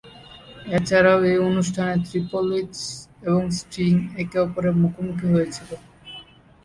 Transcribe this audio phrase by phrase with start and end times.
[0.77, 2.75] এছাড়াও এই অনুষ্ঠানে ট্রিপল এইচ
[3.27, 3.91] এবং স্টিং
[4.21, 5.69] একে অপরের মুখোমুখি হয়েছিল।